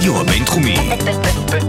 [0.00, 0.76] הרדיו הבינתחומי.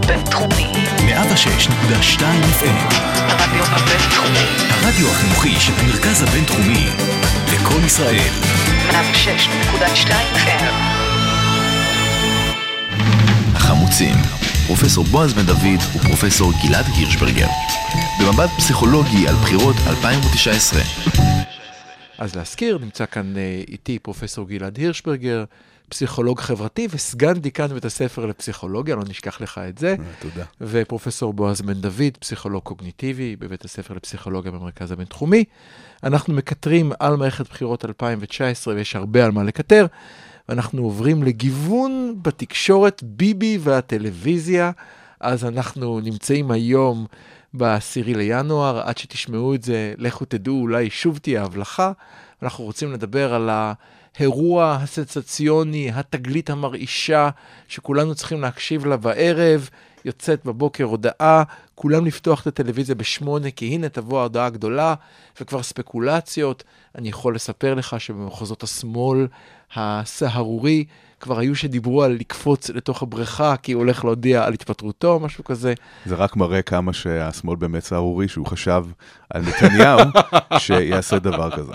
[0.08, 0.72] בינתחומי.
[0.98, 2.22] 106.2
[2.60, 2.94] FM.
[3.16, 4.46] הרדיו הבינתחומי.
[4.70, 6.88] הרדיו החינוכי של המרכז הבינתחומי.
[7.54, 8.32] לקום ישראל.
[8.90, 10.64] 106.2 FM.
[13.56, 14.16] החמוצים.
[14.68, 17.48] פרופסור בועז בן דוד ופרופסור גלעד הירשברגר.
[18.22, 20.82] במבט פסיכולוגי על בחירות 2019.
[22.18, 25.44] אז להזכיר, נמצא כאן אה, איתי פרופסור גלעד הירשברגר,
[25.92, 29.96] פסיכולוג חברתי וסגן דיקן בית הספר לפסיכולוגיה, לא נשכח לך את זה.
[30.20, 30.44] תודה.
[30.62, 35.44] ופרופסור בועז בן דוד, פסיכולוג קוגניטיבי בבית הספר לפסיכולוגיה במרכז הבינתחומי.
[36.04, 39.86] אנחנו מקטרים על מערכת בחירות 2019 ויש הרבה על מה לקטר.
[40.50, 44.72] ואנחנו עוברים לגיוון בתקשורת ביבי והטלוויזיה.
[45.20, 47.06] אז אנחנו נמצאים היום
[47.54, 51.92] ב-10 לינואר, עד שתשמעו את זה, לכו תדעו, אולי שוב תהיה הבלחה.
[52.44, 53.50] אנחנו רוצים לדבר על
[54.18, 57.30] האירוע הסנסציוני, התגלית המרעישה,
[57.68, 59.70] שכולנו צריכים להקשיב לה בערב.
[60.06, 61.44] יוצאת בבוקר הודעה,
[61.82, 64.94] כולם לפתוח את הטלוויזיה בשמונה, כי הנה תבוא ההודעה הגדולה,
[65.42, 66.64] וכבר ספקולציות.
[66.96, 69.28] אני יכול לספר לך שבמחוזות השמאל
[69.76, 70.86] הסהרורי,
[71.20, 75.74] כבר היו שדיברו על לקפוץ לתוך הבריכה, כי הוא הולך להודיע על התפטרותו, משהו כזה.
[76.06, 78.86] זה רק מראה כמה שהשמאל באמת סהרורי, שהוא חשב
[79.30, 80.00] על נתניהו
[80.58, 81.74] שיעשה דבר כזה.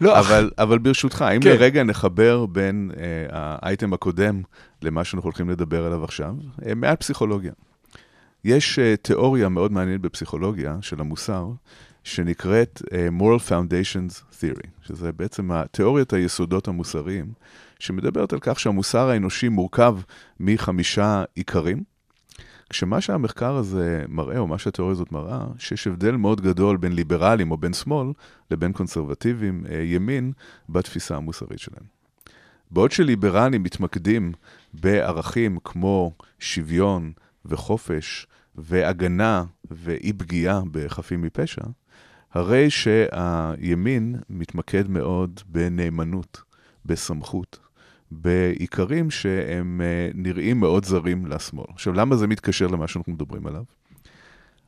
[0.00, 1.50] לא, אבל, אבל ברשותך, אם כן.
[1.50, 4.42] לרגע נחבר בין אה, האייטם הקודם
[4.82, 6.34] למה שאנחנו הולכים לדבר עליו עכשיו,
[6.66, 7.52] אה, מעט פסיכולוגיה.
[8.44, 11.48] יש אה, תיאוריה מאוד מעניינת בפסיכולוגיה של המוסר,
[12.04, 17.32] שנקראת אה, Moral Foundations Theory, שזה בעצם תיאוריית היסודות המוסריים,
[17.78, 19.96] שמדברת על כך שהמוסר האנושי מורכב
[20.40, 21.82] מחמישה עיקרים,
[22.70, 27.50] כשמה שהמחקר הזה מראה, או מה שהתיאוריה הזאת מראה, שיש הבדל מאוד גדול בין ליברלים
[27.50, 28.12] או בין שמאל
[28.50, 30.32] לבין קונסרבטיבים, אה, ימין,
[30.68, 31.84] בתפיסה המוסרית שלהם.
[32.70, 34.32] בעוד שליברלים מתמקדים
[34.74, 37.12] בערכים כמו שוויון
[37.48, 41.62] וחופש והגנה ואי פגיעה בחפים מפשע,
[42.32, 46.42] הרי שהימין מתמקד מאוד בנאמנות,
[46.84, 47.58] בסמכות,
[48.10, 51.66] בעיקרים שהם אה, נראים מאוד זרים לשמאל.
[51.68, 53.62] עכשיו, למה זה מתקשר למה שאנחנו מדברים עליו?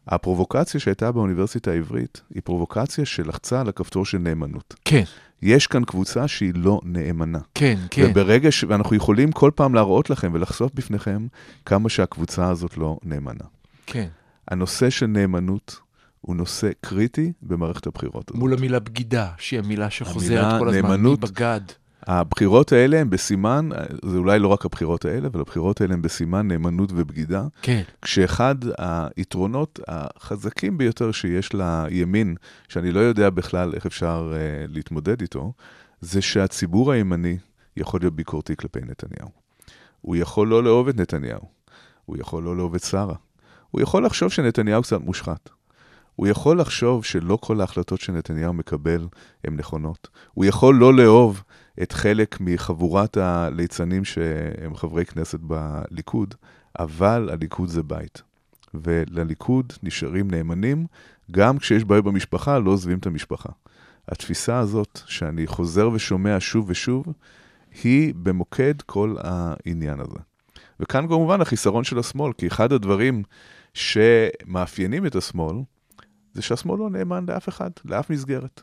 [0.07, 4.75] הפרובוקציה שהייתה באוניברסיטה העברית היא פרובוקציה שלחצה על הכפתור של נאמנות.
[4.85, 5.03] כן,
[5.43, 7.39] יש כאן קבוצה שהיא לא נאמנה.
[7.55, 8.07] כן, כן.
[8.11, 8.65] וברגע ש...
[8.69, 11.27] ואנחנו יכולים כל פעם להראות לכם ולחשוף בפניכם
[11.67, 13.45] כמה שהקבוצה הזאת לא נאמנה.
[13.87, 14.09] כן.
[14.49, 15.81] הנושא של נאמנות
[16.21, 18.39] הוא נושא קריטי במערכת הבחירות הזאת.
[18.41, 21.25] מול המילה בגידה, שהיא המילה שחוזרת המילה כל הזמן, נאמנות.
[21.25, 21.61] מבגד.
[22.11, 23.69] הבחירות האלה הן בסימן,
[24.05, 28.55] זה אולי לא רק הבחירות האלה, אבל הבחירות האלה הן בסימן נאמנות ובגידה, כן, כשאחד
[29.17, 32.35] היתרונות החזקים ביותר שיש לימין,
[32.69, 35.53] שאני לא יודע בכלל איך אפשר uh, להתמודד איתו,
[36.01, 37.39] זה שהציבור הימני
[37.77, 39.29] יכול להיות ביקורתי כלפי נתניהו.
[40.01, 41.49] הוא יכול לא לאהוב את נתניהו,
[42.05, 43.15] הוא יכול לא לאהוב את שרה,
[43.71, 45.51] הוא יכול לחשוב שנתניהו קצת מושחת.
[46.17, 49.09] הוא יכול לחשוב שלא כל ההחלטות שנתניהו מקבל
[49.45, 50.09] הן נכונות.
[50.35, 51.43] הוא יכול לא לאהוב
[51.83, 56.35] את חלק מחבורת הליצנים שהם חברי כנסת בליכוד,
[56.79, 58.23] אבל הליכוד זה בית.
[58.75, 60.87] ולליכוד נשארים נאמנים,
[61.31, 63.49] גם כשיש בעיות במשפחה, לא עוזבים את המשפחה.
[64.09, 67.05] התפיסה הזאת, שאני חוזר ושומע שוב ושוב,
[67.83, 70.19] היא במוקד כל העניין הזה.
[70.81, 73.23] וכאן כמובן החיסרון של השמאל, כי אחד הדברים
[73.75, 75.57] שמאפיינים את השמאל,
[76.35, 78.63] זה שהשמאל לא נאמן לאף אחד, לאף מסגרת.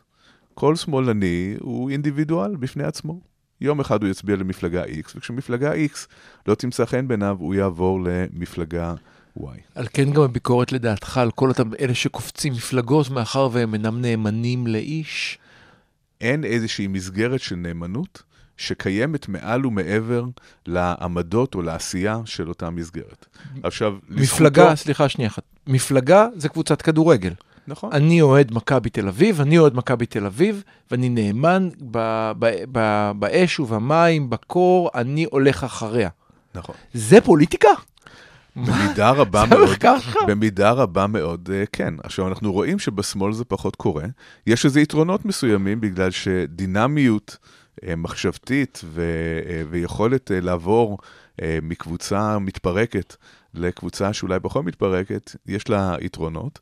[0.54, 3.20] כל שמאלני הוא אינדיבידואל בפני עצמו.
[3.60, 6.06] יום אחד הוא יצביע למפלגה X, וכשמפלגה X
[6.46, 8.94] לא תמצא חן בעיניו, הוא יעבור למפלגה
[9.38, 9.42] Y.
[9.74, 14.66] על כן גם הביקורת לדעתך על כל אותם אלה שקופצים מפלגות, מאחר והם אינם נאמנים
[14.66, 15.38] לאיש.
[16.20, 18.22] אין איזושהי מסגרת של נאמנות
[18.56, 20.24] שקיימת מעל ומעבר
[20.66, 23.26] לעמדות או לעשייה של אותה מסגרת.
[23.62, 27.32] עכשיו, מפלגה, לזכותו- סליחה שנייה אחת, מפלגה זה קבוצת כדורגל.
[27.68, 27.92] נכון.
[27.92, 33.12] אני אוהד מכבי תל אביב, אני אוהד מכבי תל אביב, ואני נאמן ב- ב- ב-
[33.18, 36.08] באש ובמים, בקור, אני הולך אחריה.
[36.54, 36.74] נכון.
[36.94, 37.68] זה פוליטיקה?
[38.56, 39.68] במידה רבה מאוד?
[40.28, 41.94] במידה רבה מאוד, אה, כן.
[42.02, 44.04] עכשיו, אנחנו רואים שבשמאל זה פחות קורה.
[44.46, 47.36] יש לזה יתרונות מסוימים, בגלל שדינמיות
[47.86, 50.98] אה, מחשבתית ו- אה, ויכולת לעבור
[51.62, 53.16] מקבוצה מתפרקת
[53.54, 56.58] לקבוצה שאולי פחות מתפרקת, יש לה יתרונות.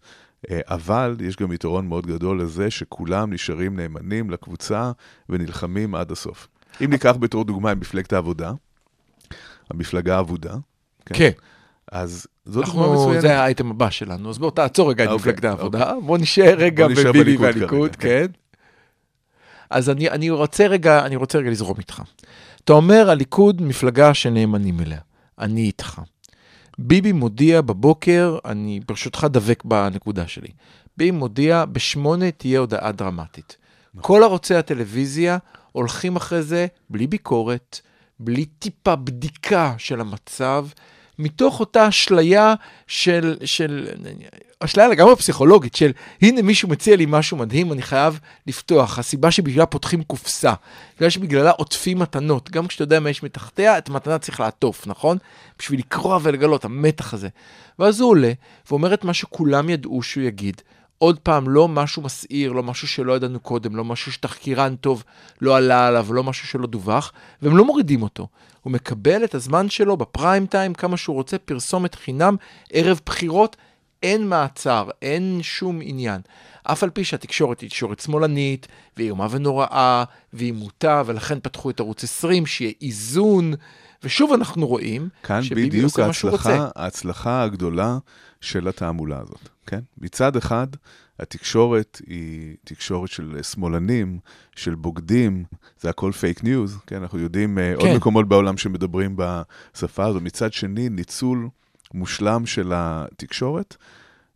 [0.51, 4.93] אה, אבל יש גם יתרון מאוד גדול לזה שכולם נשארים נאמנים לקבוצה
[5.29, 6.49] ונלחמים עד הסוף.
[6.85, 8.53] אם ניקח בתור דוגמה את מפלגת העבודה,
[9.71, 10.55] המפלגה האבודה,
[11.07, 11.31] כן.
[11.93, 13.21] אז זאת דוגמה אנחנו, מצוינת.
[13.21, 16.89] זה האייטם הבא שלנו, אז בוא תעצור רגע את אוקיי, מפלגת העבודה, בוא נשאר רגע
[16.89, 18.27] בוא בביבי והליכוד, כרגע, כן.
[19.71, 22.03] אז אני, אני רוצה רגע, אני רוצה רגע לזרום איתך.
[22.65, 24.99] אתה אומר, הליכוד מפלגה שנאמנים אליה.
[25.39, 26.01] אני איתך.
[26.79, 30.49] ביבי מודיע בבוקר, אני ברשותך דבק בנקודה שלי.
[30.97, 33.57] ביבי מודיע, בשמונה תהיה הודעה דרמטית.
[34.01, 35.39] כל ערוצי הטלוויזיה
[35.73, 37.81] הולכים אחרי זה בלי ביקורת,
[38.21, 40.67] בלי טיפה בדיקה של המצב,
[41.19, 42.55] מתוך אותה אשליה
[42.87, 43.89] של, של,
[44.61, 45.93] אשליה לגמרי פסיכולוגית, של
[46.23, 48.99] הנה מישהו מציע לי משהו מדהים, אני חייב לפתוח.
[48.99, 50.53] הסיבה שבגללה פותחים קופסה,
[50.97, 55.19] בגלל שבגללה עוטפים מתנות, גם כשאתה יודע מה יש מתחתיה, את המתנה צריך לעטוף, נכון?
[55.59, 57.29] בשביל לקרוע ולגלות, המתח הזה.
[57.79, 58.33] ואז הוא עולה
[58.71, 60.63] ואומר את מה שכולם ידעו שהוא יגיד.
[60.99, 65.05] עוד פעם, לא משהו מסעיר, לא משהו שלא ידענו קודם, לא משהו שתחקירן טוב
[65.41, 67.13] לא עלה עליו, לא משהו שלא דווח,
[67.43, 68.29] והם לא מורידים אותו.
[68.63, 72.37] הוא מקבל את הזמן שלו בפריים טיים, כמה שהוא רוצה, פרסומת חינם,
[72.73, 73.57] ערב בחירות,
[74.03, 76.21] אין מעצר, אין שום עניין.
[76.63, 78.67] אף על פי שהתקשורת היא תקשורת שמאלנית,
[78.97, 83.55] והיא איומה ונוראה, והיא מוטה, ולכן פתחו את ערוץ 20, שיהיה איזון,
[84.03, 86.51] ושוב אנחנו רואים כאן שביבי בדיוק עושה מה שהוא רוצה.
[86.51, 87.99] ההצלחה, ההצלחה הגדולה
[88.41, 89.81] של התעמולה הזאת, כן?
[89.99, 90.67] מצד אחד,
[91.21, 94.19] התקשורת היא תקשורת של שמאלנים,
[94.57, 95.45] של בוגדים,
[95.81, 97.03] זה הכל fake news, כן?
[97.03, 97.97] אנחנו יודעים אה, עוד כן.
[97.97, 100.21] מקומות בעולם שמדברים בשפה הזו.
[100.21, 101.49] מצד שני, ניצול
[101.97, 103.77] מושלם של התקשורת,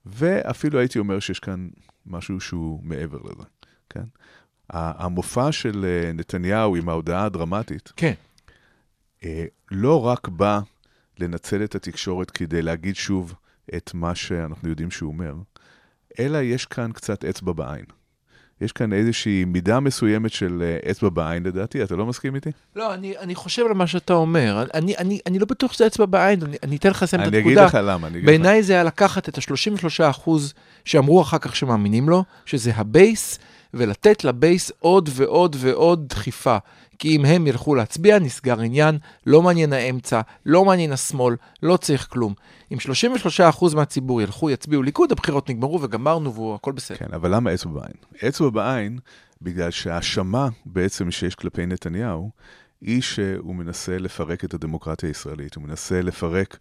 [0.07, 1.69] ואפילו הייתי אומר שיש כאן
[2.07, 3.45] משהו שהוא מעבר לזה,
[3.91, 4.05] כן?
[4.71, 8.13] המופע של אה, נתניהו עם ההודעה הדרמטית, כן,
[9.25, 10.61] אה, לא רק בא
[11.19, 13.35] לנצל את התקשורת כדי להגיד שוב
[13.77, 15.35] את מה שאנחנו יודעים שהוא אומר,
[16.19, 17.85] אלא יש כאן קצת אצבע בעין.
[18.61, 22.51] יש כאן איזושהי מידה מסוימת של אה, אצבע בעין, לדעתי, אתה לא מסכים איתי?
[22.77, 24.65] לא, אני, אני חושב על מה שאתה אומר.
[24.75, 27.39] אני, אני, אני לא בטוח שזה אצבע בעין, אני, אני אתן לך לסיים את אני
[27.39, 27.59] אגיד.
[27.59, 28.27] לך למה, אני אגיד לך.
[28.27, 30.31] בעיניי זה היה לקחת את ה-33%
[30.85, 33.39] שאמרו אחר כך שמאמינים לו, שזה ה base,
[33.75, 36.57] ולתת ל base עוד ועוד ועוד דחיפה.
[37.01, 42.07] כי אם הם ילכו להצביע, נסגר עניין, לא מעניין האמצע, לא מעניין השמאל, לא צריך
[42.11, 42.35] כלום.
[42.73, 42.77] אם
[43.61, 46.99] 33% מהציבור ילכו, יצביעו ליכוד, הבחירות נגמרו וגמרנו והכל בסדר.
[46.99, 48.29] כן, אבל למה אצבע בעין?
[48.29, 48.99] אצבע בעין,
[49.43, 52.31] בגלל שההאשמה בעצם שיש כלפי נתניהו,
[52.81, 56.59] היא שהוא מנסה לפרק את הדמוקרטיה הישראלית, הוא מנסה לפרק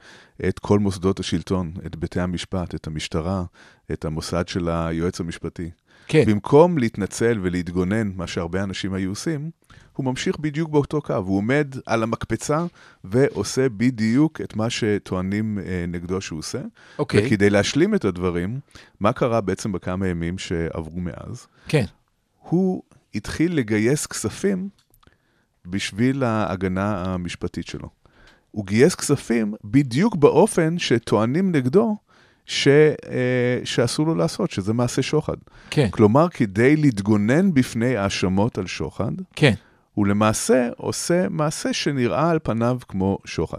[0.48, 3.44] את כל מוסדות השלטון, את בתי המשפט, את המשטרה,
[3.92, 5.70] את המוסד של היועץ המשפטי.
[6.10, 9.52] כן, במקום להתנצל ולהתגונן, מה שהרבה אנשים היו עושים,
[9.94, 11.14] הוא ממשיך בדיוק באותו קו.
[11.14, 12.66] הוא עומד על המקפצה
[13.04, 16.62] ועושה בדיוק את מה שטוענים אה, נגדו שהוא עושה.
[17.00, 18.60] אוקיי, וכדי להשלים את הדברים,
[19.00, 21.48] מה קרה בעצם בכמה ימים שעברו מאז?
[21.68, 21.86] כן,
[22.40, 22.84] הוא
[23.16, 24.70] התחיל לגייס כספים
[25.66, 27.90] בשביל ההגנה המשפטית שלו.
[28.52, 31.98] הוא גייס כספים בדיוק באופן שטוענים נגדו
[32.50, 35.36] ש, אה, שאסור לו לעשות, שזה מעשה שוחד.
[35.70, 39.54] כן, כלומר, כדי להתגונן בפני האשמות על שוחד, כן,
[39.94, 43.58] הוא למעשה עושה מעשה שנראה על פניו כמו שוחד.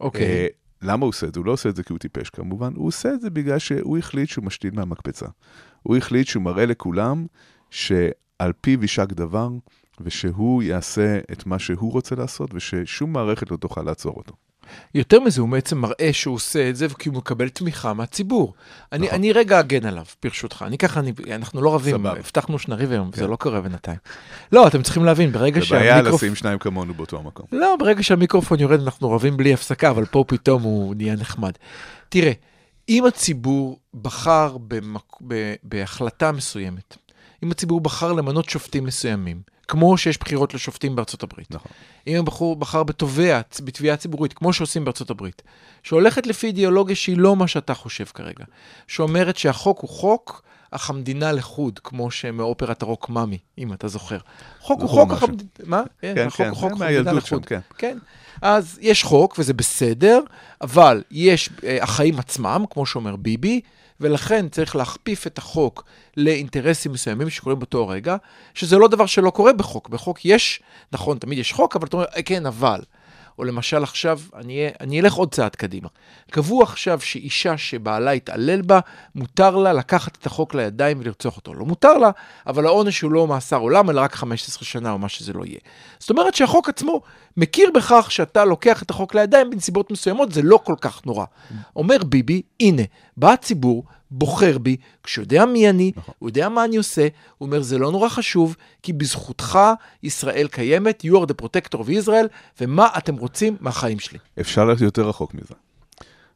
[0.00, 0.24] אוקיי.
[0.24, 0.46] אה,
[0.82, 1.40] למה הוא עושה את זה?
[1.40, 3.98] הוא לא עושה את זה כי הוא טיפש כמובן, הוא עושה את זה בגלל שהוא
[3.98, 5.26] החליט שהוא משתין מהמקפצה.
[5.82, 7.26] הוא החליט שהוא מראה לכולם
[7.70, 9.48] שעל פיו יישק דבר,
[10.00, 14.34] ושהוא יעשה את מה שהוא רוצה לעשות, וששום מערכת לא תוכל לעצור אותו.
[14.94, 18.54] יותר מזה, הוא בעצם מראה שהוא עושה את זה כי הוא מקבל תמיכה מהציבור.
[18.92, 19.18] אני, נכון.
[19.18, 20.64] אני רגע אגן עליו, ברשותך.
[20.66, 22.12] אני ככה, אני, אנחנו לא רבים, סבבה.
[22.18, 23.20] הבטחנו שנריב היום, כן.
[23.20, 23.98] זה לא קורה בינתיים.
[24.52, 26.28] לא, אתם צריכים להבין, ברגע זה בעיה שהמיקרופון...
[26.28, 27.46] לשים שניים כמונו באותו המקום.
[27.52, 31.52] לא, ברגע שהמיקרופון יורד אנחנו רבים בלי הפסקה, אבל פה פתאום הוא נהיה נחמד.
[32.08, 32.32] תראה,
[32.88, 35.16] אם הציבור בחר במק...
[35.26, 35.54] ב...
[35.62, 36.96] בהחלטה מסוימת,
[37.42, 41.72] אם הציבור בחר למנות שופטים מסוימים, כמו שיש בחירות לשופטים בארצות הברית, נכון.
[42.06, 45.42] אם הבחור בחר בתובע, בתביעה ציבורית, כמו שעושים בארצות הברית,
[45.82, 48.44] שהולכת לפי אידיאולוגיה שהיא לא מה שאתה חושב כרגע,
[48.86, 54.18] שאומרת שהחוק הוא חוק, אך המדינה לחוד, כמו שמאופרת הרוק מאמי, אם אתה זוכר.
[54.60, 55.28] חוק הוא חוק, אך משהו.
[55.28, 55.50] המדינה...
[55.64, 55.82] מה?
[56.00, 57.46] כן, החוק כן, הוא חוק, המדינה לחוד.
[57.46, 57.60] כן.
[57.78, 57.98] כן.
[58.42, 60.20] אז יש חוק, וזה בסדר,
[60.60, 63.60] אבל יש אה, החיים עצמם, כמו שאומר ביבי,
[64.00, 65.84] ולכן צריך להכפיף את החוק
[66.16, 68.16] לאינטרסים מסוימים שקורים באותו רגע,
[68.54, 69.88] שזה לא דבר שלא קורה בחוק.
[69.88, 70.60] בחוק יש,
[70.92, 72.80] נכון, תמיד יש חוק, אבל אתה אומר, "אה, כן, אבל.
[73.38, 75.88] או למשל עכשיו, אני, אני אלך עוד צעד קדימה.
[76.30, 78.80] קבעו עכשיו שאישה שבעלה התעלל בה,
[79.14, 81.54] מותר לה לקחת את החוק לידיים ולרצוח אותו.
[81.54, 82.10] לא מותר לה,
[82.46, 85.58] אבל העונש הוא לא מאסר עולם, אלא רק 15 שנה או מה שזה לא יהיה.
[85.98, 87.00] זאת אומרת שהחוק עצמו
[87.36, 91.24] מכיר בכך שאתה לוקח את החוק לידיים בנסיבות מסוימות, זה לא כל כך נורא.
[91.76, 92.82] אומר ביבי, הנה,
[93.16, 97.62] בא הציבור, בוחר בי, כשהוא יודע מי אני, הוא יודע מה אני עושה, הוא אומר,
[97.62, 99.58] זה לא נורא חשוב, כי בזכותך
[100.02, 102.28] ישראל קיימת, you are the protector of Israel,
[102.60, 104.18] ומה אתם רוצים מהחיים שלי.
[104.40, 105.54] אפשר ללכת יותר רחוק מזה.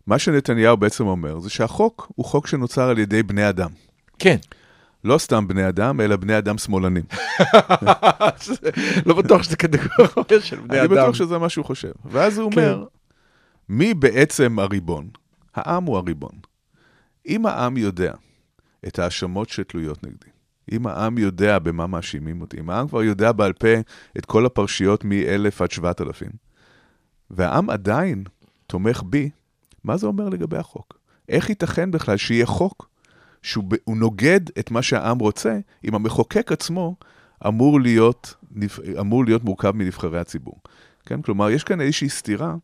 [0.07, 3.71] מה שנתניהו בעצם אומר זה שהחוק הוא חוק שנוצר על ידי בני אדם.
[4.19, 4.37] כן,
[5.05, 7.03] לא סתם בני אדם, אלא בני אדם שמאלנים.
[9.07, 10.95] לא בטוח שזה קטגוריה של בני אני אדם.
[10.95, 11.93] בטוח שזה מה שהוא חושב.
[12.05, 12.61] ואז הוא כן.
[12.61, 12.85] אומר,
[13.69, 15.09] מי בעצם הריבון?
[15.55, 16.52] העם הוא הריבון.
[17.27, 18.13] אם העם יודע
[18.87, 20.31] את ההאשמות שתלויות נגדי,
[20.73, 23.69] אם העם יודע במה מאשימים אותי, אם העם כבר יודע בעל פה
[24.19, 26.31] את כל הפרשיות מ-1000 עד 7,000,
[27.31, 28.25] והעם עדיין
[28.67, 29.31] תומך בי,
[29.85, 30.99] מה זה אומר לגבי החוק?
[31.29, 32.89] איך ייתכן בכלל שיהיה חוק
[33.43, 36.97] שהוא נוגד את מה שהעם רוצה, אם המחוקק עצמו
[37.47, 38.35] אמור להיות,
[39.01, 40.61] אמור להיות מורכב מנבחרי הציבור?
[41.07, 41.23] כן?
[41.23, 42.55] כלומר, יש כאן איזושהי סתירה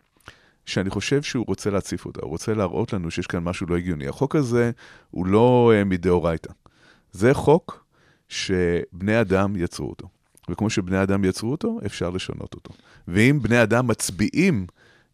[0.69, 4.09] שאני חושב שהוא רוצה להציף אותה, הוא רוצה להראות לנו שיש כאן משהו לא הגיוני.
[4.09, 4.71] החוק הזה
[5.11, 6.53] הוא לא uh, מדאורייתא.
[7.13, 7.85] זה חוק
[8.29, 10.09] שבני אדם יצרו אותו.
[10.51, 12.75] וכמו שבני אדם יצרו אותו, אפשר לשנות אותו.
[13.09, 14.67] ואם בני אדם מצביעים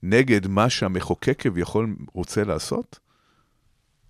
[0.03, 2.99] נגד מה שהמחוקק כביכול רוצה לעשות,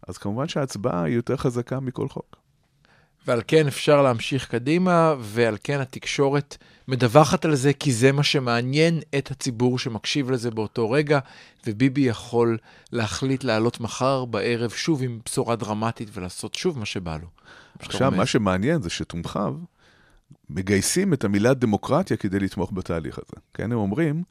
[0.08, 2.43] אז כמובן שההצבעה היא יותר חזקה מכל חוק.
[3.26, 6.56] ועל כן אפשר להמשיך קדימה, ועל כן התקשורת
[6.88, 11.18] מדווחת על זה, כי זה מה שמעניין את הציבור שמקשיב לזה באותו רגע,
[11.66, 12.58] וביבי יכול
[12.92, 17.28] להחליט לעלות מחר בערב שוב עם בשורה דרמטית ולעשות שוב מה שבא לו.
[17.78, 19.54] עכשיו, מה שמעניין זה שתומכיו
[20.50, 23.40] מגייסים את המילה דמוקרטיה כדי לתמוך בתהליך הזה.
[23.54, 24.22] כן, הם אומרים,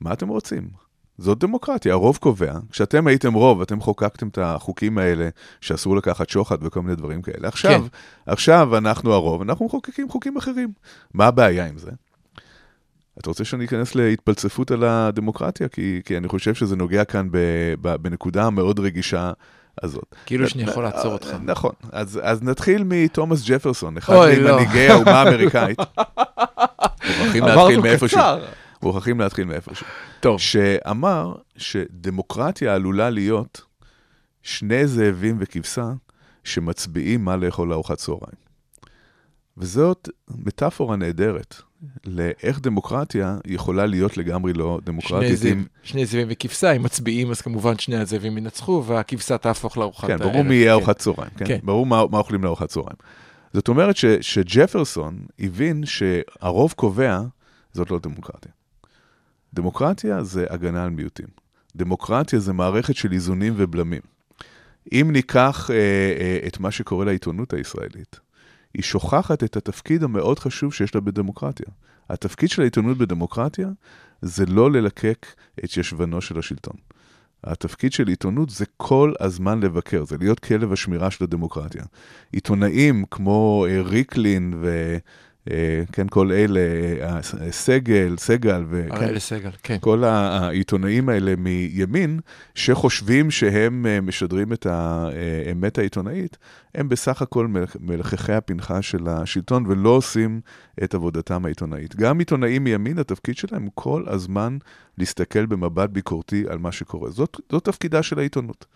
[0.00, 0.89] מה אתם רוצים?
[1.20, 2.52] זאת דמוקרטיה, הרוב קובע.
[2.70, 5.28] כשאתם הייתם רוב, אתם חוקקתם את החוקים האלה
[5.60, 7.48] שאסור לקחת שוחד וכל מיני דברים כאלה.
[7.48, 7.86] עכשיו, כן.
[8.26, 10.72] עכשיו אנחנו הרוב, אנחנו מחוקקים חוקים אחרים.
[11.14, 11.90] מה הבעיה עם זה?
[13.18, 15.68] אתה רוצה שאני אכנס להתפלצפות על הדמוקרטיה?
[15.68, 17.38] כי, כי אני חושב שזה נוגע כאן ב,
[17.80, 19.32] ב, בנקודה המאוד רגישה
[19.82, 20.14] הזאת.
[20.26, 21.28] כאילו שאני יכול לעצור אותך.
[21.44, 21.72] נכון.
[21.92, 24.92] אז, אז נתחיל מתומאס ג'פרסון, אחד ממנהיגי לא.
[24.92, 25.78] האומה האמריקאית.
[27.08, 28.20] מוכרחים להתחיל מאיפשהו.
[28.82, 29.86] מוכרחים להתחיל מאיפשהו.
[30.20, 30.40] טוב.
[30.40, 33.62] שאמר שדמוקרטיה עלולה להיות
[34.42, 35.92] שני זאבים וכבשה
[36.44, 38.40] שמצביעים מה לאכול לארוחת צהריים.
[39.56, 41.62] וזאת מטאפורה נהדרת
[42.06, 45.28] לאיך דמוקרטיה יכולה להיות לגמרי לא דמוקרטית.
[45.28, 45.64] שני, זאב, עם...
[45.82, 50.22] שני זאבים וכבשה, אם מצביעים, אז כמובן שני הזאבים ינצחו, והכבשה תהפוך לארוחת הערב.
[50.22, 51.46] כן, ברור מי יהיה ארוחת צהריים, כן?
[51.46, 51.58] כן.
[51.62, 52.96] ברור מה, מה אוכלים לארוחת צהריים.
[53.52, 57.20] זאת אומרת ש, שג'פרסון הבין שהרוב קובע,
[57.72, 58.52] זאת לא דמוקרטיה.
[59.54, 61.26] דמוקרטיה זה הגנה על מיעוטים.
[61.76, 64.00] דמוקרטיה זה מערכת של איזונים ובלמים.
[64.92, 65.76] אם ניקח אה,
[66.20, 68.20] אה, את מה שקורה לעיתונות הישראלית,
[68.74, 71.66] היא שוכחת את התפקיד המאוד חשוב שיש לה בדמוקרטיה.
[72.10, 73.68] התפקיד של העיתונות בדמוקרטיה
[74.22, 75.26] זה לא ללקק
[75.64, 76.76] את ישבנו של השלטון.
[77.44, 81.84] התפקיד של עיתונות זה כל הזמן לבקר, זה להיות כלב השמירה של הדמוקרטיה.
[82.32, 84.96] עיתונאים כמו אה, ריקלין ו...
[85.50, 86.60] אה, כן, כל אלה,
[87.02, 89.76] אה, סגל, סגל, וכן, אלה סגל, כן.
[89.80, 92.20] כל העיתונאים האלה מימין,
[92.54, 96.38] שחושבים שהם אה, משדרים את האמת העיתונאית,
[96.74, 97.48] הם בסך הכל
[97.80, 100.40] מלחכי הפנחה של השלטון ולא עושים
[100.84, 101.96] את עבודתם העיתונאית.
[101.96, 104.58] גם עיתונאים מימין, התפקיד שלהם הוא כל הזמן
[104.98, 107.10] להסתכל במבט ביקורתי על מה שקורה.
[107.10, 108.66] זאת, זאת תפקידה של העיתונות.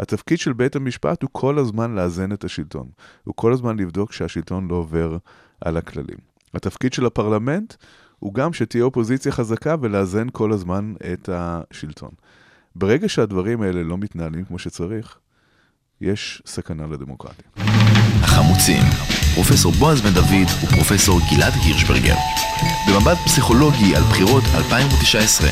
[0.00, 2.88] התפקיד של בית המשפט הוא כל הזמן לאזן את השלטון.
[3.24, 5.16] הוא כל הזמן לבדוק שהשלטון לא עובר
[5.60, 6.18] על הכללים.
[6.54, 7.74] התפקיד של הפרלמנט
[8.18, 12.10] הוא גם שתהיה אופוזיציה חזקה ולאזן כל הזמן את השלטון.
[12.76, 15.18] ברגע שהדברים האלה לא מתנהלים כמו שצריך,
[16.00, 17.44] יש סכנה לדמוקרטיה.
[18.22, 18.82] החמוצים,
[19.34, 22.16] פרופסור בועז בן דוד ופרופסור גלעד הירשברגר.
[22.88, 25.48] במבט פסיכולוגי על בחירות 2019.